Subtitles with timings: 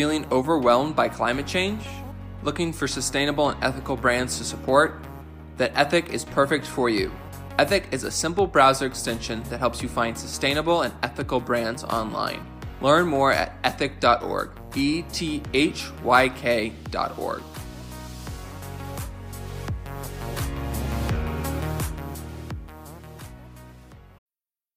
[0.00, 1.84] Feeling overwhelmed by climate change?
[2.42, 5.04] Looking for sustainable and ethical brands to support?
[5.58, 7.12] Then Ethic is perfect for you.
[7.58, 12.40] Ethic is a simple browser extension that helps you find sustainable and ethical brands online.
[12.80, 14.52] Learn more at ethyk.org.
[14.74, 17.42] E T H Y K.org.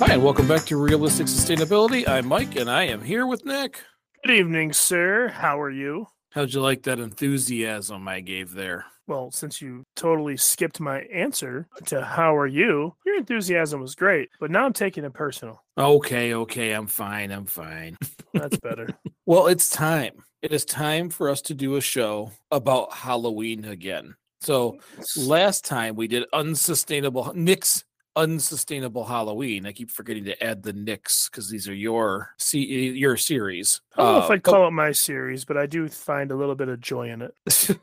[0.00, 2.08] Hi, and welcome back to Realistic Sustainability.
[2.08, 3.82] I'm Mike, and I am here with Nick.
[4.24, 5.28] Good evening, sir.
[5.28, 6.06] How are you?
[6.30, 8.86] How'd you like that enthusiasm I gave there?
[9.06, 14.30] Well, since you totally skipped my answer to how are you, your enthusiasm was great,
[14.40, 15.62] but now I'm taking it personal.
[15.76, 17.98] Okay, okay, I'm fine, I'm fine.
[18.32, 18.88] That's better.
[19.26, 20.12] well, it's time.
[20.40, 24.14] It is time for us to do a show about Halloween again.
[24.40, 24.78] So
[25.18, 27.84] last time we did unsustainable Nick's
[28.16, 29.66] unsustainable Halloween.
[29.66, 33.80] I keep forgetting to add the Nick's because these are your see your series.
[33.96, 36.54] I don't know if I'd call it my series, but I do find a little
[36.54, 37.78] bit of joy in it.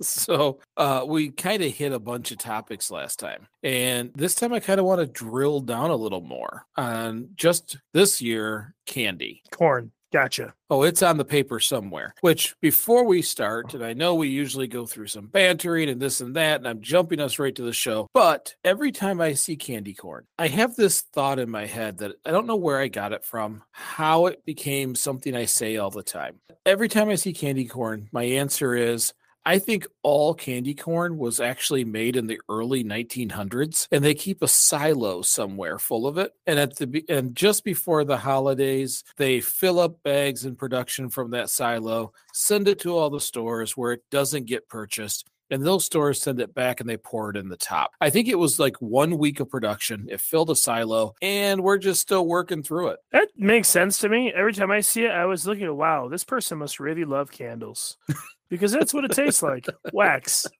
[0.04, 4.52] so uh, we kind of hit a bunch of topics last time, and this time
[4.52, 9.42] I kind of want to drill down a little more on just this year candy
[9.50, 9.92] corn.
[10.12, 10.52] Gotcha.
[10.68, 12.14] Oh, it's on the paper somewhere.
[12.20, 13.76] Which, before we start, oh.
[13.76, 16.82] and I know we usually go through some bantering and this and that, and I'm
[16.82, 20.76] jumping us right to the show, but every time I see candy corn, I have
[20.76, 24.26] this thought in my head that I don't know where I got it from, how
[24.26, 26.40] it became something I say all the time.
[26.66, 29.14] Every time I see candy corn, my answer is,
[29.44, 34.42] I think all candy corn was actually made in the early 1900s, and they keep
[34.42, 36.32] a silo somewhere full of it.
[36.46, 41.32] And at the and just before the holidays, they fill up bags in production from
[41.32, 45.84] that silo, send it to all the stores where it doesn't get purchased, and those
[45.84, 47.92] stores send it back and they pour it in the top.
[48.00, 50.06] I think it was like one week of production.
[50.08, 53.00] It filled a silo, and we're just still working through it.
[53.10, 54.32] That makes sense to me.
[54.32, 57.30] Every time I see it, I was looking at, wow, this person must really love
[57.30, 57.98] candles
[58.52, 60.46] because that's what it tastes like wax.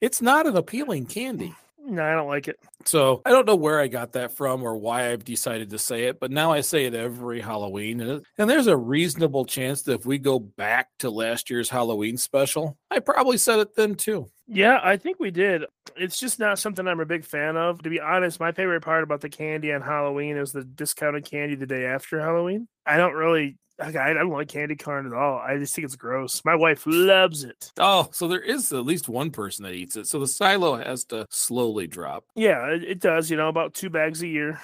[0.00, 1.54] It's not an appealing candy.
[1.82, 2.58] No, I don't like it.
[2.86, 6.04] So I don't know where I got that from or why I've decided to say
[6.04, 8.00] it, but now I say it every Halloween.
[8.00, 12.16] And, and there's a reasonable chance that if we go back to last year's Halloween
[12.16, 14.30] special, I probably said it then too.
[14.46, 15.64] Yeah, I think we did.
[15.96, 17.82] It's just not something I'm a big fan of.
[17.82, 21.54] To be honest, my favorite part about the candy on Halloween is the discounted candy
[21.54, 22.68] the day after Halloween.
[22.84, 25.38] I don't really Okay, I don't like candy corn at all.
[25.38, 26.42] I just think it's gross.
[26.44, 27.72] My wife loves it.
[27.76, 30.06] Oh, so there is at least one person that eats it.
[30.06, 32.24] So the silo has to slowly drop.
[32.36, 33.30] Yeah, it, does.
[33.30, 34.60] You know, about two bags a year.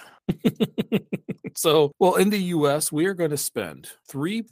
[1.56, 4.44] so, well, in the U.S., we are going to spend three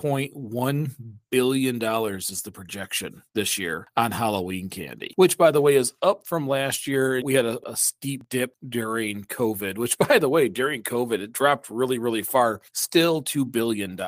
[0.00, 0.90] $1.1
[1.30, 6.26] billion is the projection this year on Halloween candy, which, by the way, is up
[6.26, 7.22] from last year.
[7.24, 11.32] We had a, a, steep dip during COVID, which, by the way, during COVID, it
[11.32, 12.60] dropped really, really far.
[12.72, 13.98] Still $2 billion.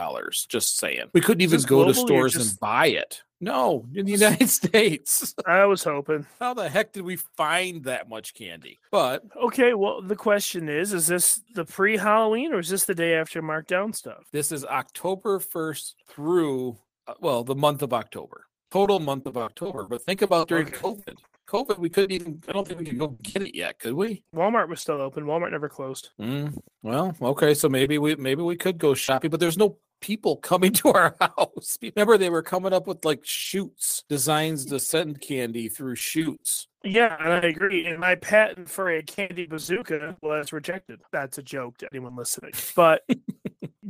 [0.49, 1.07] Just saying.
[1.15, 2.51] We couldn't even go to stores just...
[2.51, 3.23] and buy it.
[3.41, 5.35] No, in the United States.
[5.47, 6.27] I was hoping.
[6.41, 8.79] How the heck did we find that much candy?
[8.91, 13.15] But okay, well, the question is: Is this the pre-Halloween or is this the day
[13.15, 14.25] after markdown stuff?
[14.33, 19.85] This is October first through uh, well, the month of October, total month of October.
[19.85, 20.77] But think about during okay.
[20.77, 21.17] COVID.
[21.47, 22.43] COVID, we couldn't even.
[22.49, 24.25] I don't think we could go get it yet, could we?
[24.35, 25.25] Walmart was still open.
[25.25, 26.11] Walmart never closed.
[26.21, 30.37] Mm, well, okay, so maybe we maybe we could go shopping, but there's no people
[30.37, 31.79] coming to our house.
[31.83, 36.69] Remember, they were coming up with like shoots, designs to send candy through shoots.
[36.85, 37.85] Yeah, and I agree.
[37.87, 41.01] And my patent for a candy bazooka was rejected.
[41.11, 42.53] That's a joke to anyone listening.
[42.77, 43.03] But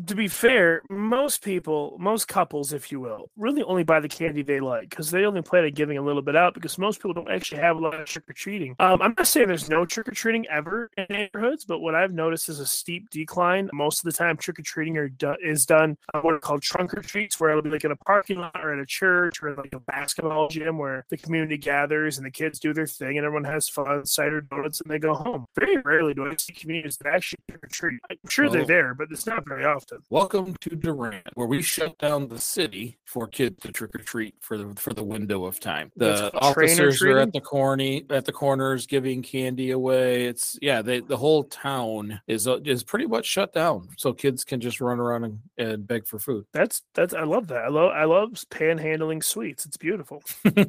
[0.06, 4.42] to be fair, most people, most couples, if you will, really only buy the candy
[4.42, 7.14] they like because they only plan on giving a little bit out because most people
[7.14, 8.76] don't actually have a lot of trick or treating.
[8.78, 12.12] Um, I'm not saying there's no trick or treating ever in neighborhoods, but what I've
[12.12, 13.68] noticed is a steep decline.
[13.72, 15.10] Most of the time, trick or treating are
[15.42, 17.96] is done uh, what are called trunk or treats, where it'll be like in a
[17.96, 22.18] parking lot or at a church or like a basketball gym where the community gathers
[22.18, 25.14] and the kids do their thing and everyone has fun, cider donuts, and they go
[25.14, 25.46] home.
[25.58, 28.00] Very rarely do I see communities that actually trick or treat.
[28.10, 29.95] I'm sure they're there, but it's not very often.
[30.10, 34.34] Welcome to Durant, where we shut down the city for kids to trick or treat
[34.40, 35.92] for the for the window of time.
[35.96, 40.26] The That's train or officers are at the corny at the corners giving candy away.
[40.26, 44.44] It's yeah, they, the whole town is uh, is pretty much shut down, so kids
[44.44, 46.46] can just run around and, and beg for food.
[46.52, 47.64] That's that's I love that.
[47.64, 49.66] I love I love panhandling sweets.
[49.66, 50.22] It's beautiful.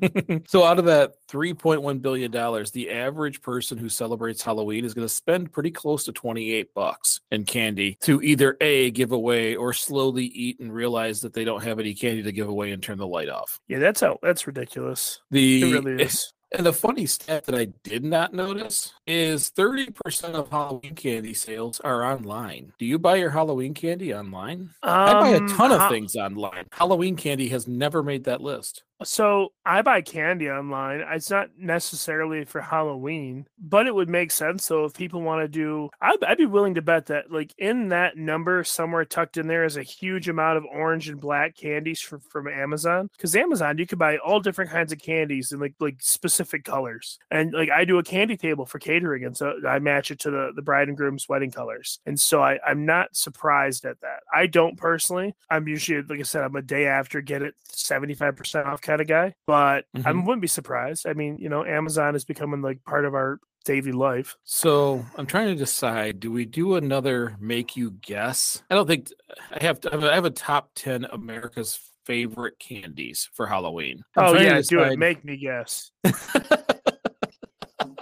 [0.47, 5.07] so out of that 3.1 billion dollars the average person who celebrates halloween is going
[5.07, 9.73] to spend pretty close to 28 bucks in candy to either a give away or
[9.73, 12.97] slowly eat and realize that they don't have any candy to give away and turn
[12.97, 15.21] the light off Yeah, that's how that's ridiculous.
[15.31, 16.33] the It really is.
[16.55, 21.81] and the funny stat that I did not notice is 30% of Halloween candy sales
[21.81, 22.71] are online.
[22.79, 24.69] Do you buy your Halloween candy online?
[24.81, 26.67] I buy a Um, ton of ho- things online.
[26.71, 28.83] Halloween candy has never made that list.
[29.03, 31.01] So I buy candy online.
[31.01, 34.65] Uh, it's not necessarily for Halloween, but it would make sense.
[34.65, 37.89] So if people want to do, I'd, I'd be willing to bet that like in
[37.89, 41.99] that number somewhere tucked in there is a huge amount of orange and black candies
[41.99, 43.09] from, from Amazon.
[43.15, 47.19] Because Amazon, you could buy all different kinds of candies in like like specific colors.
[47.29, 50.31] And like I do a candy table for catering, and so I match it to
[50.31, 51.99] the the bride and groom's wedding colors.
[52.05, 54.21] And so I I'm not surprised at that.
[54.33, 55.35] I don't personally.
[55.51, 59.07] I'm usually like I said, I'm a day after get it 75% off kind of
[59.07, 60.25] guy, but I Mhm.
[60.25, 61.05] wouldn't be surprised.
[61.05, 64.35] I mean, you know, Amazon is becoming like part of our daily life.
[64.45, 68.63] So I'm trying to decide: do we do another make you guess?
[68.71, 69.09] I don't think
[69.51, 69.79] I have.
[69.81, 74.01] To, I have a top ten America's favorite candies for Halloween.
[74.15, 74.97] I'm oh yeah, do it.
[74.97, 75.91] Make me guess.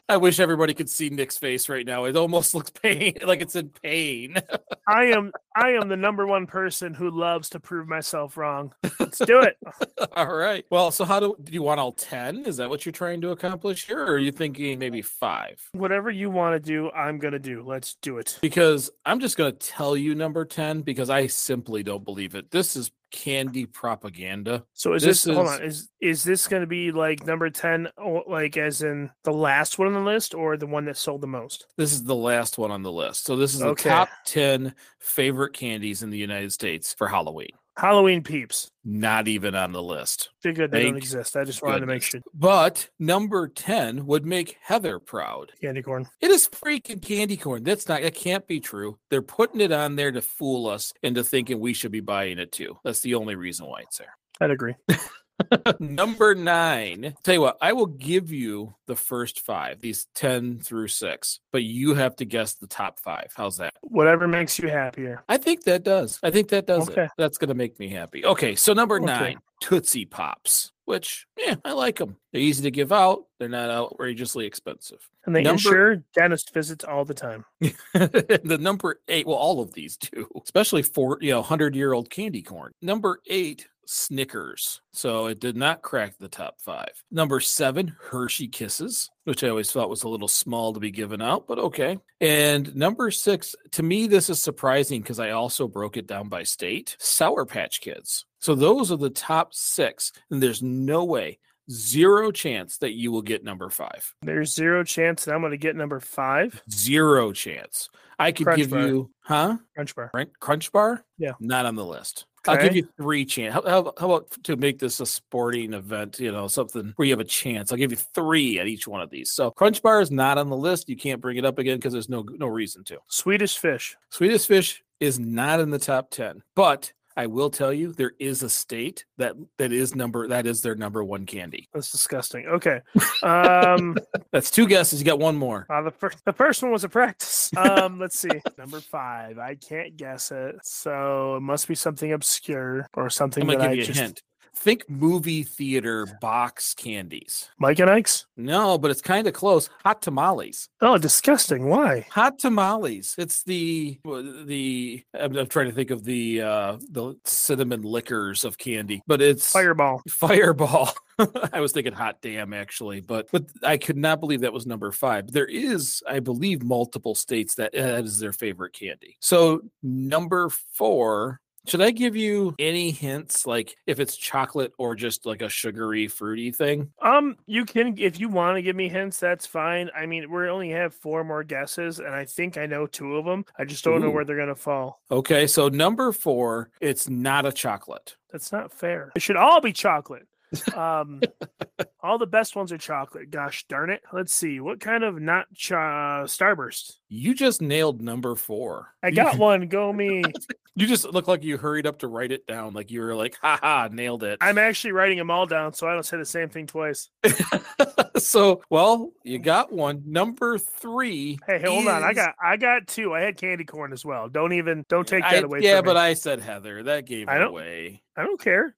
[0.07, 2.05] I wish everybody could see Nick's face right now.
[2.05, 4.35] It almost looks pain, like it's in pain.
[4.87, 8.73] I am I am the number one person who loves to prove myself wrong.
[8.99, 9.57] Let's do it.
[10.15, 10.63] all right.
[10.69, 12.45] Well, so how do do you want all ten?
[12.45, 15.59] Is that what you're trying to accomplish here, or are you thinking maybe five?
[15.71, 17.63] Whatever you want to do, I'm gonna do.
[17.65, 18.37] Let's do it.
[18.41, 22.51] Because I'm just going to tell you number ten because I simply don't believe it.
[22.51, 24.65] This is candy propaganda.
[24.73, 25.63] So is This this, hold is- on?
[25.63, 27.87] Is is this gonna be like number ten,
[28.27, 31.27] like as in the last one on the list, or the one that sold the
[31.27, 31.65] most?
[31.77, 33.23] This is the last one on the list.
[33.25, 33.89] So this is the Okay.
[33.89, 37.49] top 10 favorite candies in the United States for Halloween.
[37.77, 38.71] Halloween peeps.
[38.85, 40.29] Not even on the list.
[40.43, 40.71] Good.
[40.71, 41.35] They don't exist.
[41.35, 42.21] I just wanted to make sure.
[42.33, 45.51] But number 10 would make Heather proud.
[45.61, 46.07] Candy corn.
[46.21, 47.63] It is freaking candy corn.
[47.63, 48.97] That's not, that can't be true.
[49.09, 52.51] They're putting it on there to fool us into thinking we should be buying it
[52.51, 52.77] too.
[52.83, 54.17] That's the only reason why it's there.
[54.39, 54.75] I'd agree.
[55.79, 57.15] Number nine.
[57.23, 61.63] Tell you what, I will give you the first five, these 10 through six, but
[61.63, 63.31] you have to guess the top five.
[63.35, 63.73] How's that?
[63.81, 65.23] Whatever makes you happier.
[65.27, 66.19] I think that does.
[66.23, 67.03] I think that does Okay.
[67.05, 67.11] it.
[67.17, 68.25] That's going to make me happy.
[68.25, 69.05] Okay, so number Okay.
[69.05, 72.17] nine, Tootsie Pops, which, yeah, I like them.
[72.31, 73.25] They're easy to give out.
[73.39, 75.09] They're not outrageously expensive.
[75.25, 77.45] And they Number- ensure dentist visits all the time.
[77.59, 82.09] the number eight, well, all of these do, especially for, you know, 100 year old
[82.09, 82.73] candy corn.
[82.81, 84.81] Number eight, Snickers.
[84.93, 86.91] So it did not crack the top five.
[87.11, 91.21] Number seven, Hershey Kisses, which I always thought was a little small to be given
[91.21, 91.97] out, but okay.
[92.21, 96.43] And number six, to me, this is surprising because I also broke it down by
[96.43, 98.25] state Sour Patch Kids.
[98.39, 100.11] So those are the top six.
[100.29, 101.39] And there's no way,
[101.69, 104.13] zero chance that you will get number five.
[104.21, 106.61] There's zero chance that I'm going to get number five.
[106.71, 107.89] Zero chance.
[108.17, 108.87] I could Crunch give bar.
[108.87, 109.57] you, huh?
[109.73, 110.09] Crunch bar.
[110.09, 111.03] Crunch, crunch bar?
[111.17, 111.33] Yeah.
[111.39, 112.25] Not on the list.
[112.47, 113.53] I'll give you three chance.
[113.53, 117.13] How, how, how about to make this a sporting event, you know, something where you
[117.13, 117.71] have a chance?
[117.71, 119.31] I'll give you three at each one of these.
[119.31, 120.89] So Crunch Bar is not on the list.
[120.89, 122.99] You can't bring it up again because there's no no reason to.
[123.07, 123.95] Swedish fish.
[124.09, 128.43] Swedish Fish is not in the top 10, but I will tell you there is
[128.43, 131.69] a state that that is number that is their number one candy.
[131.73, 132.45] That's disgusting.
[132.45, 132.79] Okay.
[133.23, 133.97] Um,
[134.31, 134.99] That's two guesses.
[134.99, 135.65] You got one more.
[135.69, 137.51] uh, the first the first one was a practice.
[137.55, 138.41] Um, let's see.
[138.57, 139.37] Number five.
[139.39, 143.63] I can't guess it, so it must be something obscure or something I'm gonna that
[143.65, 143.99] give I you a just.
[143.99, 144.23] hint.
[144.55, 147.49] Think movie theater box candies.
[147.59, 148.25] Mike and Ike's.
[148.37, 149.69] No, but it's kind of close.
[149.83, 150.69] Hot tamales.
[150.81, 151.67] Oh, disgusting.
[151.67, 152.07] Why?
[152.11, 153.15] Hot tamales.
[153.17, 153.99] It's the
[154.45, 155.03] the.
[155.13, 159.51] I'm, I'm trying to think of the uh the cinnamon liquors of candy, but it's
[159.51, 160.01] Fireball.
[160.09, 160.93] Fireball.
[161.53, 164.91] I was thinking hot damn actually, but but I could not believe that was number
[164.91, 165.31] five.
[165.31, 169.17] There is, I believe, multiple states that that is their favorite candy.
[169.19, 171.41] So number four.
[171.67, 176.07] Should I give you any hints, like if it's chocolate or just like a sugary,
[176.07, 176.91] fruity thing?
[177.01, 179.89] Um, you can if you want to give me hints, that's fine.
[179.95, 183.25] I mean, we only have four more guesses, and I think I know two of
[183.25, 183.45] them.
[183.57, 185.01] I just don't know where they're gonna fall.
[185.11, 188.15] Okay, so number four, it's not a chocolate.
[188.31, 189.11] That's not fair.
[189.15, 190.27] It should all be chocolate.
[190.75, 191.21] Um,
[192.01, 193.31] all the best ones are chocolate.
[193.31, 194.01] Gosh darn it.
[194.13, 194.59] Let's see.
[194.59, 196.97] What kind of not cha- Starburst?
[197.09, 198.93] You just nailed number four.
[199.01, 199.67] I got one.
[199.67, 200.23] Go me.
[200.77, 203.37] You just look like you hurried up to write it down, like you were like,
[203.41, 206.25] "Ha ha, nailed it." I'm actually writing them all down, so I don't say the
[206.25, 207.09] same thing twice.
[208.17, 210.03] so, well, you got one.
[210.05, 211.39] Number three.
[211.47, 212.03] Hey, hold on.
[212.03, 213.13] I got I got two.
[213.13, 214.27] I had candy corn as well.
[214.27, 215.59] Don't even don't take that I- away.
[215.61, 216.01] Yeah, from but me.
[216.01, 216.83] I said Heather.
[216.83, 218.01] That gave I it away.
[218.17, 218.75] I don't care.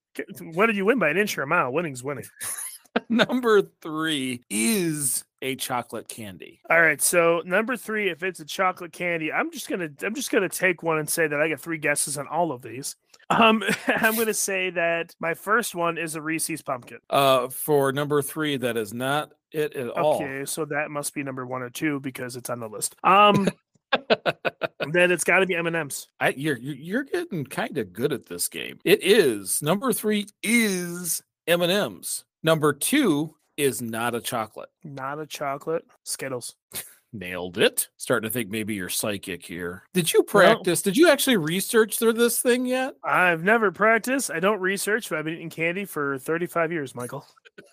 [0.54, 1.72] What did you win by an inch or a mile?
[1.72, 2.26] Winning's winning.
[3.10, 6.60] Number three is a chocolate candy.
[6.70, 10.32] All right, so number three, if it's a chocolate candy, I'm just gonna I'm just
[10.32, 12.96] gonna take one and say that I got three guesses on all of these.
[13.30, 17.00] Um, I'm gonna say that my first one is a Reese's pumpkin.
[17.10, 20.16] Uh, for number three, that is not it at all.
[20.16, 22.96] Okay, so that must be number one or two because it's on the list.
[23.04, 23.48] Um,
[24.92, 26.08] then it's got to be M and M's.
[26.20, 28.80] I, you're you're you're getting kind of good at this game.
[28.84, 32.24] It is number three is M and M's.
[32.48, 34.70] Number two is not a chocolate.
[34.82, 35.84] Not a chocolate.
[36.06, 36.56] Skittles.
[37.12, 37.90] Nailed it.
[37.98, 39.84] Starting to think maybe you're psychic here.
[39.94, 40.82] Did you practice?
[40.82, 42.94] Did you actually research through this thing yet?
[43.04, 44.32] I've never practiced.
[44.32, 47.26] I don't research, but I've been eating candy for 35 years, Michael.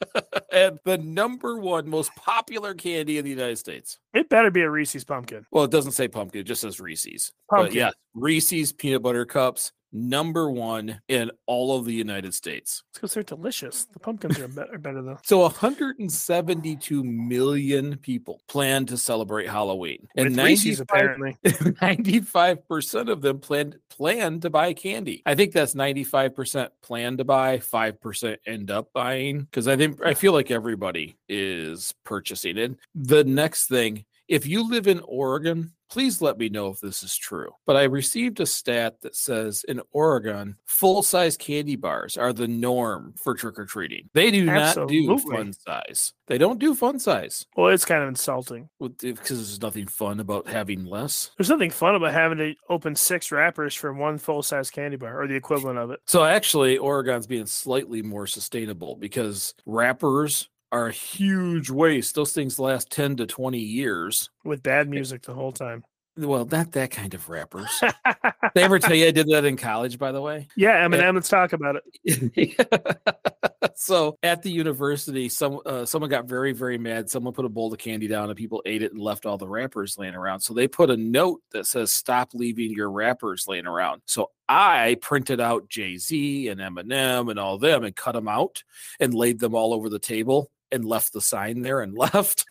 [0.53, 4.01] and the number one most popular candy in the United States.
[4.13, 5.47] It better be a Reese's pumpkin.
[5.53, 7.31] Well, it doesn't say pumpkin; it just says Reese's.
[7.49, 7.77] But Pumpkin.
[7.77, 12.83] yeah, Reese's peanut butter cups, number one in all of the United States.
[12.91, 13.87] It's because they're delicious.
[13.87, 15.19] The pumpkins are, be- are better though.
[15.23, 21.37] So 172 million people plan to celebrate Halloween, and With Reese's 95 apparently.
[21.45, 25.23] 95% of them plan plan to buy candy.
[25.25, 30.15] I think that's 95% plan to buy, 5% end up buying because I think I
[30.15, 32.75] feel like everybody is purchasing it.
[32.95, 37.17] The next thing, if you live in Oregon, please let me know if this is
[37.17, 37.51] true.
[37.67, 43.15] But I received a stat that says in Oregon, full-size candy bars are the norm
[43.23, 44.11] for trick or treating.
[44.13, 46.13] They do not do fun size.
[46.27, 48.69] They don't do fun size Well, it's kind of insulting.
[48.81, 51.31] because there's nothing fun about having less.
[51.39, 55.23] There's nothing fun about having to open six wrappers for one full size candy bar
[55.23, 56.01] or the equivalent of it.
[56.07, 62.17] So actually, Oregon's being slightly more sustainable because wrappers are a huge waste.
[62.17, 64.29] Those things last 10 to 20 years.
[64.45, 65.85] with bad music the whole time.
[66.17, 67.81] Well, not that kind of rappers.
[68.55, 70.49] they ever tell you I did that in college, by the way?
[70.57, 73.17] yeah, Eminem, let's talk about it.
[73.75, 77.11] so at the university, some uh, someone got very very mad.
[77.11, 79.49] Someone put a bowl of candy down, and people ate it and left all the
[79.49, 80.39] wrappers laying around.
[80.39, 84.97] So they put a note that says "Stop leaving your wrappers laying around." So I
[85.03, 88.63] printed out Jay Z and Eminem and all them and cut them out
[89.01, 92.45] and laid them all over the table and left the sign there and left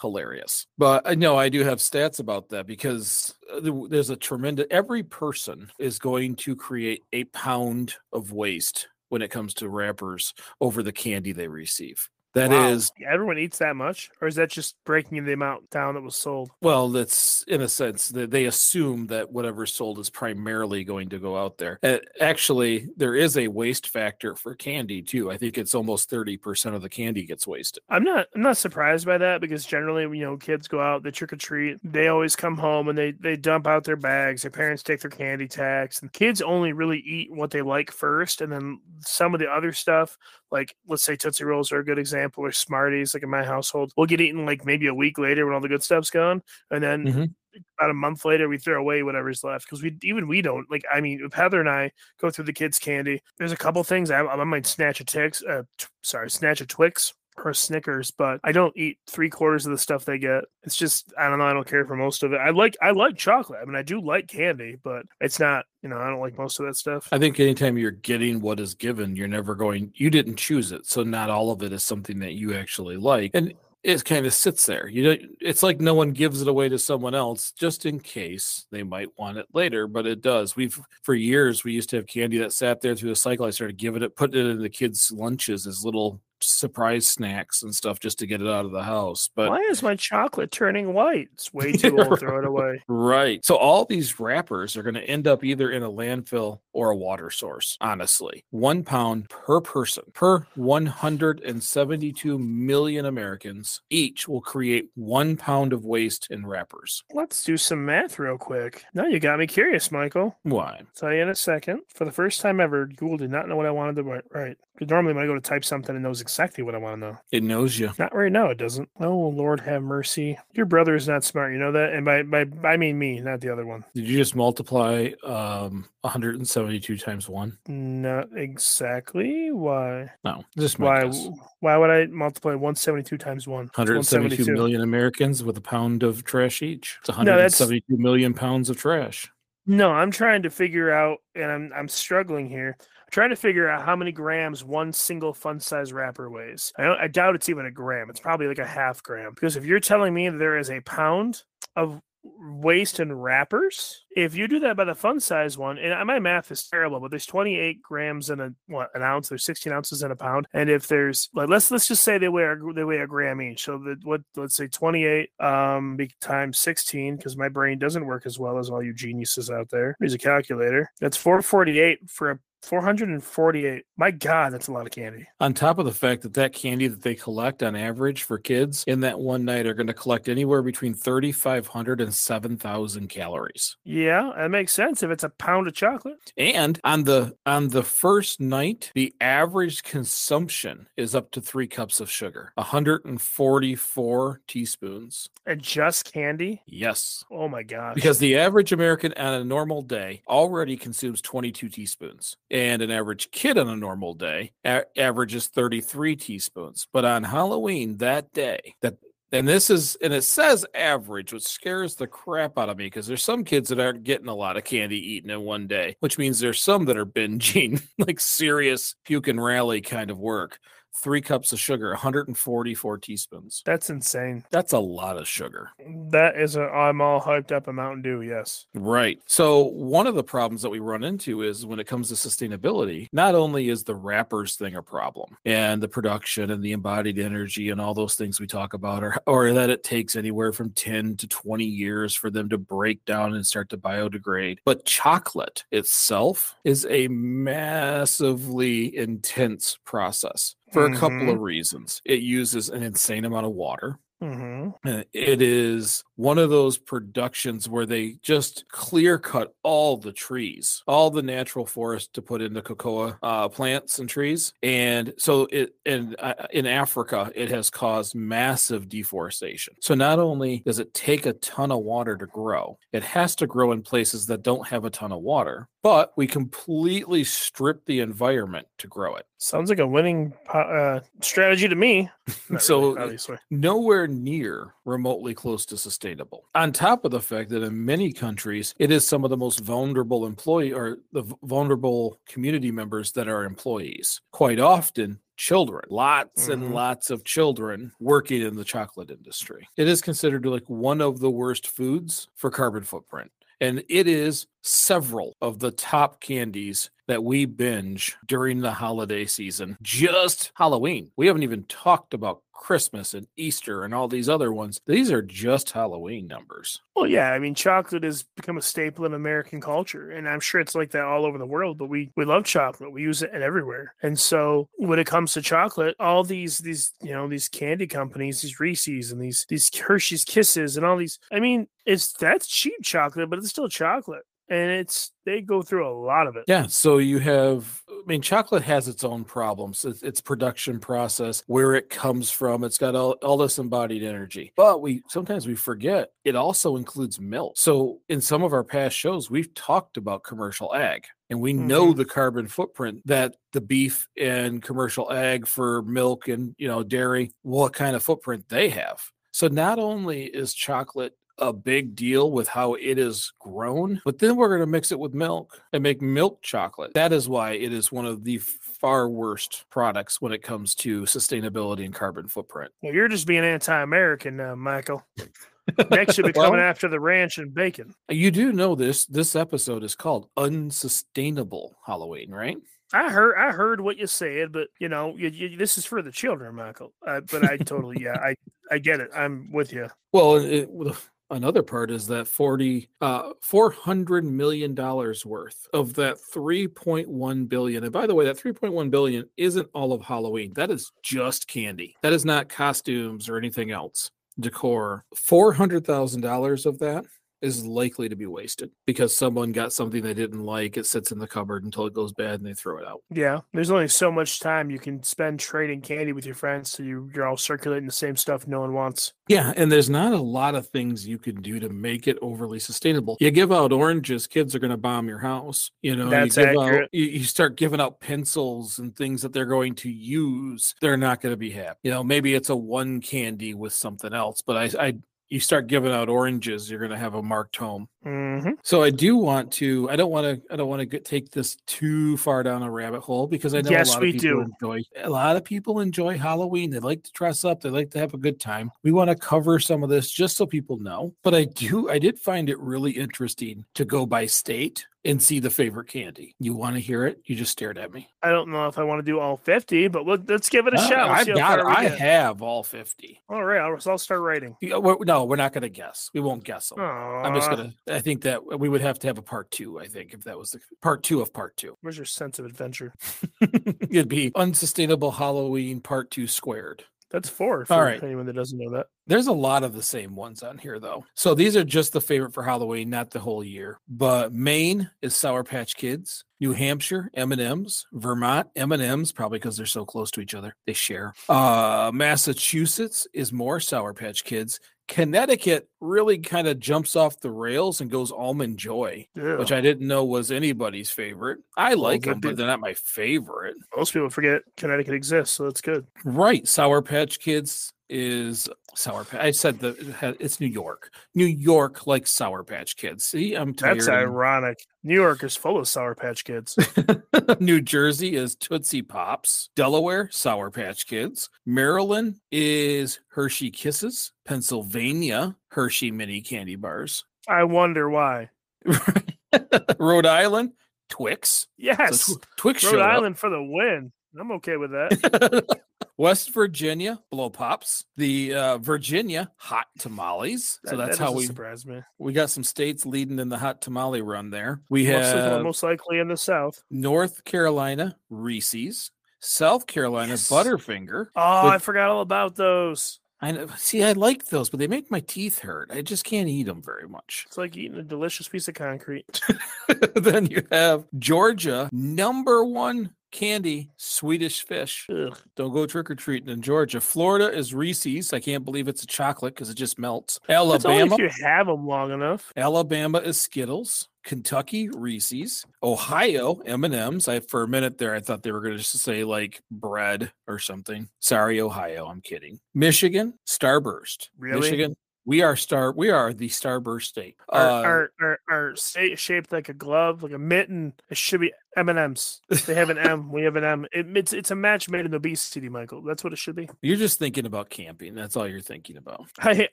[0.00, 0.66] hilarious.
[0.78, 5.02] But I know I do have stats about that because uh, there's a tremendous every
[5.02, 10.82] person is going to create a pound of waste when it comes to wrappers over
[10.82, 12.08] the candy they receive.
[12.34, 13.06] That is Wow.
[13.12, 16.50] everyone eats that much, or is that just breaking the amount down that was sold?
[16.60, 21.18] well, that's in a sense that they assume that whatever's sold is primarily going to
[21.18, 21.78] go out there.
[21.82, 25.30] Uh, actually, there is a waste factor for candy too.
[25.30, 27.82] I think it's almost 30% of the candy gets wasted.
[27.88, 31.10] I'm not I'm not surprised by that because generally, you know, kids go out, they
[31.12, 34.42] trick or treat, they always come home and they they dump out their bags.
[34.42, 38.40] Their parents take their candy tax, and kids only really eat what they like first,
[38.40, 40.16] and then some of the other stuff,
[40.54, 43.92] like let's say Tootsie Rolls are a good example, or Smarties, like in my household,
[43.96, 46.82] we'll get eaten like maybe a week later when all the good stuff's gone, and
[46.82, 47.34] then Mhm.
[47.78, 50.84] about a month later we throw away whatever's left because we even we don't like.
[50.90, 54.10] I mean, if Heather and I go through the kids' candy, there's a couple things
[54.10, 58.40] I, I might snatch a Twix, uh, t- sorry, snatch a Twix or Snickers, but
[58.44, 60.44] I don't eat three quarters of the stuff they get.
[60.62, 61.46] It's just I don't know.
[61.46, 62.36] I don't care for most of it.
[62.36, 63.60] I like I like chocolate.
[63.62, 65.66] I mean, I do like candy, but it's not.
[65.82, 67.08] You know, I don't like most of that stuff.
[67.12, 70.86] I think anytime you're getting what is given, you're never going, you didn't choose it.
[70.86, 73.32] So not all of it is something that you actually like.
[73.34, 73.52] And
[73.84, 74.88] it kind of sits there.
[74.88, 78.66] You know, it's like no one gives it away to someone else just in case
[78.70, 80.56] they might want it later, but it does.
[80.56, 83.44] We've for years we used to have candy that sat there through the cycle.
[83.44, 87.74] I started giving it, putting it in the kids' lunches as little surprise snacks and
[87.74, 89.28] stuff just to get it out of the house.
[89.34, 91.28] But Why is my chocolate turning white?
[91.32, 92.20] It's way too old.
[92.20, 92.82] Throw it away.
[92.88, 93.44] Right.
[93.44, 96.96] So all these wrappers are going to end up either in a landfill or a
[96.96, 98.44] water source, honestly.
[98.50, 106.28] One pound per person per 172 million Americans each will create one pound of waste
[106.30, 107.04] in wrappers.
[107.12, 108.84] Let's do some math real quick.
[108.94, 110.36] Now you got me curious, Michael.
[110.42, 110.82] Why?
[110.96, 111.80] Tell you in a second.
[111.88, 114.24] For the first time ever, Google did not know what I wanted to write.
[114.32, 114.56] Right.
[114.74, 117.06] Because normally when I go to type something, it knows exactly what I want to
[117.08, 117.18] know.
[117.32, 117.90] It knows you.
[117.98, 118.88] Not right now, it doesn't.
[119.00, 120.38] Oh Lord have mercy.
[120.52, 121.92] Your brother is not smart, you know that?
[121.92, 123.84] And by by I mean me, not the other one.
[123.94, 127.56] Did you just multiply um 172 times one?
[127.66, 129.50] Not exactly.
[129.52, 130.10] Why?
[130.24, 131.28] No, just Why guess.
[131.60, 133.66] why would I multiply 172 times 1?
[133.66, 136.98] It's 172 million Americans with a pound of trash each.
[137.00, 139.30] It's No, that's- 172 million pounds of trash.
[139.66, 142.76] No, I'm trying to figure out, and I'm I'm struggling here.
[143.14, 146.72] Trying to figure out how many grams one single fun size wrapper weighs.
[146.76, 148.10] I, I doubt it's even a gram.
[148.10, 149.32] It's probably like a half gram.
[149.32, 151.44] Because if you're telling me there is a pound
[151.76, 154.02] of waste and wrappers.
[154.16, 157.10] If you do that by the fun size one, and my math is terrible, but
[157.10, 159.28] there's 28 grams in a what an ounce.
[159.28, 162.28] There's 16 ounces in a pound, and if there's like let's let's just say they
[162.28, 163.64] weigh they weigh a gram each.
[163.64, 168.38] So that what let's say 28 um times 16 because my brain doesn't work as
[168.38, 169.96] well as all you geniuses out there.
[170.00, 170.90] Here's a calculator.
[171.00, 173.84] That's 448 for a 448.
[173.96, 175.26] My God, that's a lot of candy.
[175.40, 178.84] On top of the fact that that candy that they collect on average for kids
[178.86, 183.76] in that one night are going to collect anywhere between 3,500 and 7,000 calories.
[183.84, 186.32] Yeah, that makes sense if it's a pound of chocolate.
[186.36, 192.00] And on the on the first night, the average consumption is up to three cups
[192.00, 195.28] of sugar, 144 teaspoons.
[195.46, 196.62] And just candy?
[196.66, 197.24] Yes.
[197.30, 197.94] Oh my God.
[197.94, 203.32] Because the average American on a normal day already consumes 22 teaspoons and an average
[203.32, 206.86] kid on a normal day a- averages 33 teaspoons.
[206.92, 208.94] But on Halloween that day, that
[209.32, 213.08] and this is and it says average, which scares the crap out of me because
[213.08, 216.16] there's some kids that aren't getting a lot of candy eaten in one day, which
[216.16, 220.60] means there's some that are binging like serious puke and rally kind of work
[220.96, 223.62] three cups of sugar, 144 teaspoons.
[223.64, 224.44] That's insane.
[224.50, 225.70] That's a lot of sugar.
[226.10, 228.66] That is a I'm all hyped up a Mountain Dew, yes.
[228.74, 229.20] Right.
[229.26, 233.08] So one of the problems that we run into is when it comes to sustainability,
[233.12, 237.70] not only is the wrappers thing a problem and the production and the embodied energy
[237.70, 241.16] and all those things we talk about or or that it takes anywhere from 10
[241.16, 244.58] to 20 years for them to break down and start to biodegrade.
[244.64, 251.34] But chocolate itself is a massively intense process for a couple Mhm.
[251.34, 252.02] of reasons.
[252.04, 253.98] It uses an insane amount of water.
[254.20, 260.12] hmm Uh, It is one of those productions where they just clear cut all the
[260.12, 265.48] trees, all the natural forest to put into cocoa uh, plants and trees, and so
[265.50, 269.74] it and uh, in Africa it has caused massive deforestation.
[269.80, 273.46] So not only does it take a ton of water to grow, it has to
[273.46, 275.68] grow in places that don't have a ton of water.
[275.84, 279.26] But we completely strip the environment to grow it.
[279.36, 282.10] Sounds like a winning uh, strategy to me.
[282.58, 283.18] So, really,
[283.50, 286.44] nowhere near remotely close to sustainable.
[286.54, 289.60] On top of the fact that in many countries, it is some of the most
[289.60, 294.20] vulnerable employee or the vulnerable community members that are employees.
[294.30, 299.68] Quite often, children, lots and lots of children working in the chocolate industry.
[299.76, 303.30] It is considered like one of the worst foods for carbon footprint.
[303.60, 309.76] And it is several of the top candies that we binge during the holiday season,
[309.82, 311.10] just Halloween.
[311.16, 314.80] We haven't even talked about Christmas and Easter and all these other ones.
[314.86, 316.80] These are just Halloween numbers.
[316.96, 320.60] Well, yeah, I mean, chocolate has become a staple in American culture, and I'm sure
[320.60, 321.76] it's like that all over the world.
[321.76, 323.94] But we we love chocolate; we use it everywhere.
[324.02, 328.40] And so, when it comes to chocolate, all these these you know these candy companies,
[328.40, 331.18] these Reese's and these these Hershey's Kisses and all these.
[331.30, 335.88] I mean, it's that's cheap chocolate, but it's still chocolate, and it's they go through
[335.88, 336.44] a lot of it.
[336.46, 336.66] Yeah.
[336.66, 339.84] So you have, I mean, chocolate has its own problems.
[339.84, 342.62] It's, its production process, where it comes from.
[342.62, 344.52] It's got all, all this embodied energy.
[344.56, 347.54] But we sometimes we forget it also includes milk.
[347.56, 351.04] So in some of our past shows, we've talked about commercial ag.
[351.30, 351.98] And we know mm-hmm.
[351.98, 357.32] the carbon footprint that the beef and commercial ag for milk and you know dairy,
[357.42, 359.00] what kind of footprint they have.
[359.32, 364.36] So not only is chocolate a big deal with how it is grown, but then
[364.36, 366.94] we're going to mix it with milk and make milk chocolate.
[366.94, 371.02] That is why it is one of the far worst products when it comes to
[371.02, 372.70] sustainability and carbon footprint.
[372.82, 375.02] Well, you're just being anti-American now, Michael.
[375.90, 377.94] Next, you'll be coming Well- after the ranch and bacon.
[378.10, 382.56] You do know this this episode is called Unsustainable Halloween, right?
[382.92, 386.02] I heard I heard what you said, but you know, you, you, this is for
[386.02, 386.92] the children, Michael.
[387.04, 388.36] Uh, but I totally, yeah, I
[388.70, 389.10] I get it.
[389.14, 389.88] I'm with you.
[390.12, 390.94] Well, it, well,
[391.34, 397.84] another part is that 40 uh 400 million dollars worth of that 3.1 billion.
[397.84, 400.52] And by the way, that 3.1 billion isn't all of Halloween.
[400.54, 401.96] That is just candy.
[402.02, 404.10] That is not costumes or anything else.
[404.40, 405.04] Decor.
[405.14, 407.04] $400,000 of that
[407.42, 410.76] is likely to be wasted because someone got something they didn't like.
[410.76, 413.02] It sits in the cupboard until it goes bad and they throw it out.
[413.10, 416.82] Yeah, there's only so much time you can spend trading candy with your friends, so
[416.82, 419.12] you you're all circulating the same stuff no one wants.
[419.28, 422.58] Yeah, and there's not a lot of things you can do to make it overly
[422.58, 423.16] sustainable.
[423.20, 425.70] You give out oranges, kids are going to bomb your house.
[425.82, 426.90] You know, That's you, give out, accurate.
[426.92, 430.74] you, you start giving out pencils and things that they're going to use.
[430.80, 431.78] They're not going to be happy.
[431.82, 434.94] You know, maybe it's a one candy with something else, but I, I,
[435.34, 437.88] you start giving out oranges, you're going to have a marked home.
[438.04, 439.90] hmm So I do want to.
[439.90, 440.52] I don't want to.
[440.52, 443.70] I don't want to take this too far down a rabbit hole because I know
[443.70, 444.40] Yes, a lot we of people do.
[444.42, 444.82] enjoy.
[445.02, 446.70] A lot of people enjoy Halloween.
[446.70, 447.60] They like to dress up.
[447.60, 448.70] They like to have a good time.
[448.84, 451.12] We want to cover some of this just so people know.
[451.24, 451.90] But I do.
[451.90, 456.34] I did find it really interesting to go by state and see the favorite candy.
[456.38, 457.20] You want to hear it?
[457.24, 458.08] You just stared at me.
[458.22, 460.74] I don't know if I want to do all 50, but let, let's give it
[460.74, 461.08] a Uh, shot.
[461.10, 461.66] Let's I've got.
[461.66, 461.98] I get.
[461.98, 463.20] have all fifty.
[463.28, 464.56] All right, I'll, I'll start writing.
[464.62, 466.10] Yeah, we're- no, we're not going to guess.
[466.14, 466.80] We won't guess them.
[466.80, 467.74] I'm just gonna.
[467.90, 469.78] I think that we would have to have a part two.
[469.78, 471.76] I think if that was the part two of part two.
[471.82, 472.94] Where's your sense of adventure?
[473.40, 476.84] It'd be unsustainable Halloween part two squared.
[477.14, 478.02] That's four for All right.
[478.02, 478.88] anyone that doesn't know that.
[479.06, 481.04] There's a lot of the same ones on here though.
[481.14, 483.78] So these are just the favorite for Halloween, not the whole year.
[483.88, 486.24] But Maine is Sour Patch Kids.
[486.40, 490.56] New Hampshire M&Ms, Vermont M&Ms probably because they're so close to each other.
[490.66, 491.14] They share.
[491.28, 494.58] Uh Massachusetts is more Sour Patch Kids.
[494.88, 499.86] Connecticut really kind of jumps off the rails and goes almond joy, which I didn't
[499.86, 501.40] know was anybody's favorite.
[501.56, 503.56] I like them, but they're not my favorite.
[503.76, 505.86] Most people forget Connecticut exists, so that's good.
[506.04, 506.46] Right.
[506.48, 509.20] Sour Patch Kids is Sour Patch.
[509.20, 510.90] I said that it's New York.
[511.14, 513.04] New York likes Sour Patch Kids.
[513.04, 513.78] See, I'm tired.
[513.78, 514.66] That's ironic.
[514.82, 516.58] New York is full of Sour Patch Kids.
[517.40, 519.50] New Jersey is Tootsie Pops.
[519.54, 521.30] Delaware, Sour Patch Kids.
[521.46, 524.12] Maryland is Hershey Kisses.
[524.24, 527.04] Pennsylvania, Hershey Mini Candy Bars.
[527.28, 528.30] I wonder why.
[529.78, 530.52] Rhode Island,
[530.88, 531.46] Twix.
[531.56, 532.90] Yes, So Tw- Twix Rhode showed up.
[532.90, 533.92] Island for the win.
[534.18, 535.60] I'm okay with that.
[535.96, 537.84] West Virginia, Blow Pops.
[537.96, 540.58] The uh, Virginia, Hot Tamales.
[540.66, 541.80] So that's that how we surprise me.
[541.98, 544.60] we got some states leading in the hot tamale run there.
[544.70, 546.62] We Most, have most likely in the South.
[546.70, 548.90] North Carolina, Reese's.
[549.20, 550.28] South Carolina, Yes.
[550.30, 551.06] Butterfinger.
[551.16, 553.00] Oh, With- I forgot all about those.
[553.20, 555.70] I know, see, I like those, but they make my teeth hurt.
[555.72, 557.24] I just can't eat them very much.
[557.26, 559.20] It's like eating a delicious piece of concrete.
[559.94, 564.86] then you have Georgia, number one candy, Swedish fish.
[564.90, 565.16] Ugh.
[565.36, 566.80] Don't go trick or treating in Georgia.
[566.80, 568.12] Florida is Reese's.
[568.12, 570.18] I can't believe it's a chocolate because it just melts.
[570.28, 572.32] Alabama, if you have them long enough.
[572.36, 573.88] Alabama is Skittles.
[574.04, 575.44] Kentucky Reese's.
[575.62, 577.08] Ohio M&Ms.
[577.08, 580.12] I for a minute there I thought they were going to just say like bread
[580.28, 580.88] or something.
[581.00, 582.38] Sorry Ohio, I'm kidding.
[582.54, 584.08] Michigan Starburst.
[584.18, 584.40] Really?
[584.40, 587.16] Michigan we are star we are the Starburst state.
[587.28, 590.72] Our, Uh, our, our, our state shaped like a glove, like a mitten.
[590.90, 592.20] It should be M and M's.
[592.46, 593.12] They have an M.
[593.12, 593.66] We have an M.
[593.72, 595.82] It, it's it's a match made in obesity, Michael.
[595.82, 596.48] That's what it should be.
[596.62, 597.94] you're just thinking about camping.
[597.94, 599.06] That's all you're thinking about.
[599.18, 599.48] I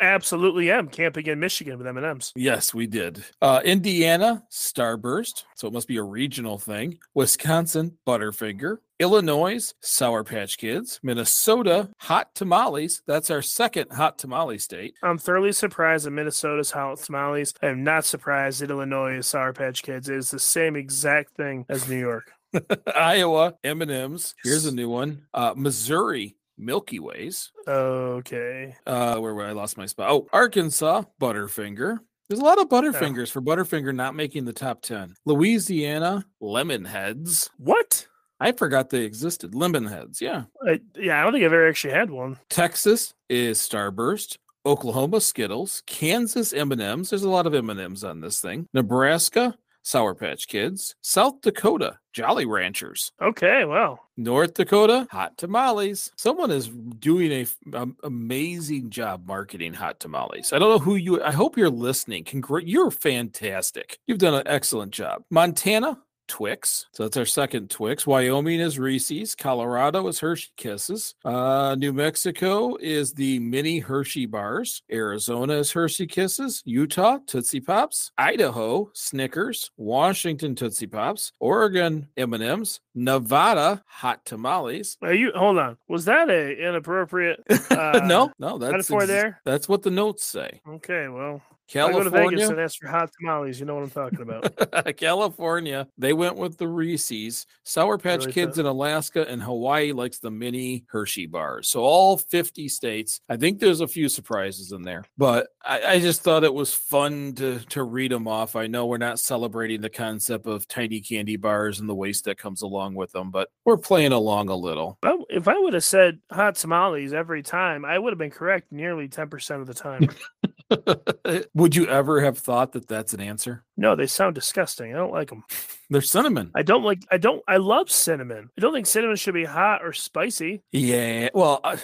[0.00, 2.32] absolutely am camping in Michigan with M and M's.
[2.36, 3.24] Yes, we did.
[3.42, 5.44] Uh, Indiana, Starburst.
[5.56, 6.98] So it must be a regional thing.
[7.14, 8.78] Wisconsin, Butterfinger.
[9.00, 10.98] Illinois, Sour Patch Kids.
[11.04, 13.02] Minnesota, Hot Tamales.
[13.06, 14.94] That's our second hot tamale state.
[15.04, 17.54] I'm thoroughly surprised at Minnesota's hot tamales.
[17.62, 20.08] I am not surprised at Illinois' Sour Patch Kids.
[20.08, 22.32] It is the same exact thing as New York.
[22.96, 24.34] Iowa, M&Ms.
[24.42, 25.26] Here's a new one.
[25.32, 27.52] Uh, Missouri, Milky Ways.
[27.68, 28.74] Okay.
[28.84, 30.10] Uh, where, where I lost my spot.
[30.10, 31.98] Oh, Arkansas, Butterfinger.
[32.28, 35.14] There's a lot of Butterfingers for Butterfinger not making the top 10.
[35.24, 37.48] Louisiana, Lemon Heads.
[37.58, 38.07] What?
[38.40, 39.54] I forgot they existed.
[39.54, 40.44] Lemon Heads, yeah.
[40.66, 42.38] I, yeah, I don't think I've ever actually had one.
[42.48, 44.38] Texas is Starburst.
[44.66, 47.10] Oklahoma Skittles, Kansas M&Ms.
[47.10, 48.66] There's a lot of M&Ms on this thing.
[48.74, 56.12] Nebraska Sour Patch Kids, South Dakota Jolly Ranchers, Okay, well, North Dakota Hot Tamales.
[56.16, 60.52] Someone is doing a, am- amazing job marketing hot tamales.
[60.52, 61.22] I don't know who you.
[61.22, 62.24] I hope you're listening.
[62.24, 63.98] Congr- you're fantastic.
[64.06, 65.22] You've done an excellent job.
[65.30, 65.98] Montana.
[66.28, 66.86] Twix.
[66.92, 68.06] So that's our second Twix.
[68.06, 69.34] Wyoming is Reese's.
[69.34, 71.14] Colorado is Hershey Kisses.
[71.24, 74.82] Uh, New Mexico is the mini Hershey bars.
[74.92, 76.62] Arizona is Hershey Kisses.
[76.64, 78.12] Utah, Tootsie Pops.
[78.18, 79.70] Idaho, Snickers.
[79.76, 81.32] Washington, Tootsie Pops.
[81.40, 82.80] Oregon, M&M's.
[82.94, 84.98] Nevada, Hot Tamales.
[85.02, 85.76] are you hold on.
[85.88, 87.42] Was that a inappropriate?
[87.70, 89.40] Uh, no, no, that's metaphor there?
[89.44, 90.60] That's what the notes say.
[90.68, 91.40] Okay, well,
[91.74, 93.60] I go to Vegas and ask for hot tamales.
[93.60, 94.96] You know what I'm talking about.
[94.96, 97.46] California, they went with the Reese's.
[97.64, 98.60] Sour Patch Really Kids tough.
[98.60, 101.68] in Alaska and Hawaii likes the mini Hershey bars.
[101.68, 103.20] So all 50 states.
[103.28, 106.72] I think there's a few surprises in there, but I, I just thought it was
[106.72, 108.56] fun to to read them off.
[108.56, 112.38] I know we're not celebrating the concept of tiny candy bars and the waste that
[112.38, 114.98] comes along with them, but we're playing along a little.
[115.02, 118.72] Well, if I would have said hot tamales every time, I would have been correct
[118.72, 120.08] nearly 10% of the time.
[121.54, 123.64] Would you ever have thought that that's an answer?
[123.76, 124.94] no, they sound disgusting.
[124.94, 125.44] I don't like them.
[125.90, 126.50] They're cinnamon.
[126.54, 128.50] I don't like, I don't, I love cinnamon.
[128.58, 130.62] I don't think cinnamon should be hot or spicy.
[130.72, 131.30] Yeah.
[131.32, 131.78] Well, I,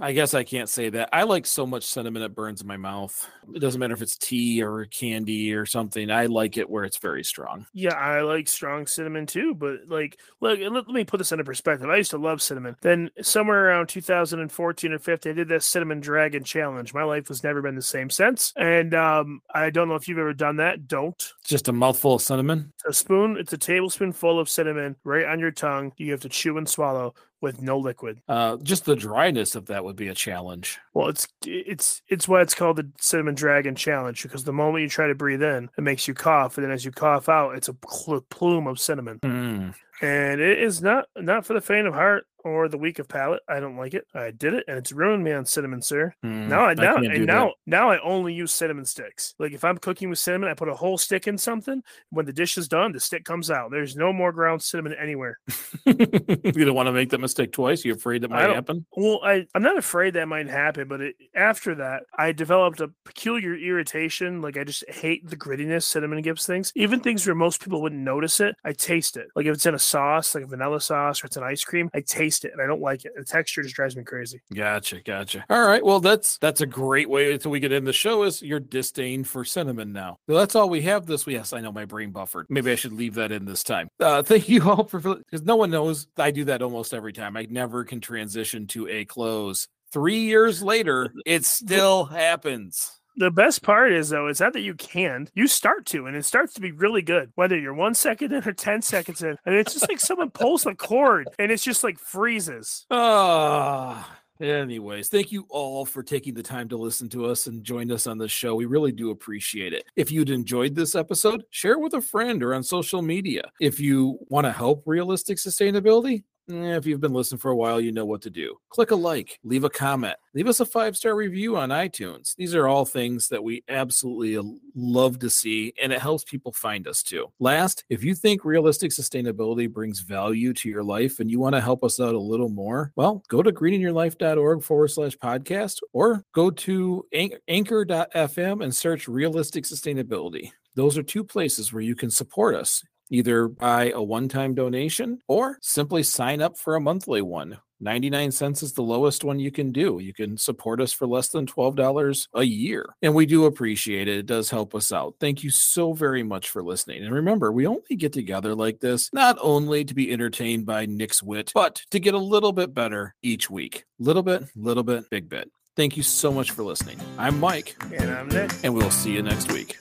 [0.00, 1.10] I guess I can't say that.
[1.12, 3.28] I like so much cinnamon it burns in my mouth.
[3.54, 6.10] It doesn't matter if it's tea or candy or something.
[6.10, 7.66] I like it where it's very strong.
[7.74, 11.90] Yeah, I like strong cinnamon too, but like, look, let, me put this into perspective.
[11.90, 12.76] I used to love cinnamon.
[12.80, 16.94] Then somewhere around 2014 or 15, I did that cinnamon dragon challenge.
[16.94, 20.18] My life has never been the same since, and um, I don't know if you've
[20.18, 20.88] ever done that.
[20.88, 21.32] Don't.
[21.44, 22.72] Just a mouthful of cinnamon.
[22.88, 23.36] A spoon.
[23.38, 25.92] It's a tablespoon full of cinnamon right on your tongue.
[25.98, 28.20] You have to chew and swallow with no liquid.
[28.28, 30.78] Uh, just the dryness of that would be a challenge.
[30.94, 34.88] Well, it's it's it's why it's called the cinnamon dragon challenge because the moment you
[34.88, 37.68] try to breathe in, it makes you cough, and then as you cough out, it's
[37.68, 39.18] a pl- plume of cinnamon.
[39.20, 39.74] Mm.
[40.02, 43.42] And it is not not for the faint of heart or the week of palate.
[43.48, 44.06] I don't like it.
[44.14, 46.14] I did it, and it's ruined me on cinnamon, sir.
[46.24, 46.48] Mm.
[46.48, 47.54] Now I now can't and now that.
[47.66, 49.34] now I only use cinnamon sticks.
[49.38, 51.82] Like if I'm cooking with cinnamon, I put a whole stick in something.
[52.10, 53.70] When the dish is done, the stick comes out.
[53.70, 55.38] There's no more ground cinnamon anywhere.
[55.86, 57.84] you don't want to make that mistake twice.
[57.84, 58.86] You're afraid that might happen.
[58.96, 62.90] Well, I I'm not afraid that might happen, but it, after that, I developed a
[63.04, 64.40] peculiar irritation.
[64.40, 66.72] Like I just hate the grittiness cinnamon gives things.
[66.74, 69.28] Even things where most people wouldn't notice it, I taste it.
[69.34, 71.90] Like if it's in a sauce, like a vanilla sauce, or it's an ice cream,
[71.94, 73.12] I taste it and I don't like it.
[73.16, 74.40] The texture just drives me crazy.
[74.54, 75.44] Gotcha, gotcha.
[75.50, 78.42] All right, well that's that's a great way until we get in the show is
[78.42, 80.18] your disdain for cinnamon now.
[80.28, 81.36] So that's all we have this week.
[81.36, 82.46] Yes, I know my brain buffered.
[82.48, 83.88] Maybe I should leave that in this time.
[83.98, 87.36] Uh, thank you all for because no one knows I do that almost every time.
[87.36, 89.68] I never can transition to a close.
[89.92, 92.99] Three years later, it still happens.
[93.16, 95.28] The best part is though, it's not that you can.
[95.34, 97.32] You start to, and it starts to be really good.
[97.34, 100.64] Whether you're one second in or ten seconds in, and it's just like someone pulls
[100.64, 102.86] the cord, and it's just like freezes.
[102.90, 104.16] Ah.
[104.40, 108.06] Anyways, thank you all for taking the time to listen to us and join us
[108.06, 108.54] on this show.
[108.54, 109.84] We really do appreciate it.
[109.96, 113.50] If you'd enjoyed this episode, share it with a friend or on social media.
[113.60, 117.80] If you want to help realistic sustainability, Eh, if you've been listening for a while,
[117.80, 118.56] you know what to do.
[118.70, 122.34] Click a like, leave a comment, leave us a five star review on iTunes.
[122.36, 124.40] These are all things that we absolutely
[124.74, 127.26] love to see, and it helps people find us too.
[127.38, 131.60] Last, if you think realistic sustainability brings value to your life and you want to
[131.60, 136.50] help us out a little more, well, go to greeninyourlife.org forward slash podcast or go
[136.50, 137.04] to
[137.48, 140.50] anchor.fm and search realistic sustainability.
[140.76, 145.18] Those are two places where you can support us either by a one time donation
[145.28, 147.58] or simply sign up for a monthly one.
[147.82, 150.00] 99 cents is the lowest one you can do.
[150.00, 152.84] You can support us for less than $12 a year.
[153.00, 154.18] And we do appreciate it.
[154.18, 155.14] It does help us out.
[155.18, 157.02] Thank you so very much for listening.
[157.04, 161.22] And remember, we only get together like this not only to be entertained by Nick's
[161.22, 163.84] wit, but to get a little bit better each week.
[163.98, 165.50] Little bit, little bit, big bit.
[165.74, 166.98] Thank you so much for listening.
[167.16, 168.50] I'm Mike, And I'm Nick.
[168.62, 169.78] and we'll see you next week.